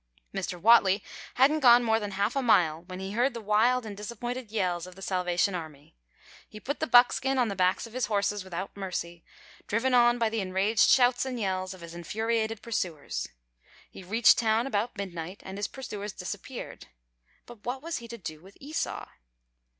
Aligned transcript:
Mr. 0.33 0.59
Whatley 0.59 1.03
hadn't 1.35 1.59
gone 1.59 1.83
more 1.83 1.99
than 1.99 2.09
half 2.17 2.35
a 2.35 2.41
mile 2.41 2.81
when 2.87 2.99
he 2.99 3.11
heard 3.11 3.35
the 3.35 3.39
wild 3.39 3.85
and 3.85 3.95
disappointed 3.95 4.49
yells 4.51 4.87
of 4.87 4.95
the 4.95 5.01
Salvation 5.03 5.53
Army. 5.53 5.95
He 6.49 6.59
put 6.59 6.79
the 6.79 6.87
buckskin 6.87 7.37
on 7.37 7.49
the 7.49 7.55
backs 7.55 7.85
of 7.85 7.93
his 7.93 8.07
horses 8.07 8.43
without 8.43 8.75
mercy, 8.75 9.23
driven 9.67 9.93
on 9.93 10.17
by 10.17 10.29
the 10.29 10.39
enraged 10.41 10.89
shouts 10.89 11.23
and 11.23 11.39
yells 11.39 11.75
of 11.75 11.81
his 11.81 11.93
infuriated 11.93 12.63
pursuers. 12.63 13.29
He 13.91 14.01
reached 14.01 14.39
town 14.39 14.65
about 14.65 14.97
midnight, 14.97 15.41
and 15.45 15.59
his 15.59 15.67
pursuers 15.67 16.13
disappeared. 16.13 16.87
But 17.45 17.63
what 17.63 17.83
was 17.83 17.97
he 17.97 18.07
to 18.07 18.17
do 18.17 18.41
with 18.41 18.57
Esau? 18.59 19.05